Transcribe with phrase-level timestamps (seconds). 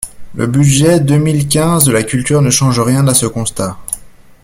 [0.33, 3.77] Le budget deux mille quinze de la culture ne change rien à ce constat.